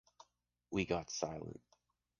We 0.71 0.85
got 0.85 1.11
silent. 1.11 1.61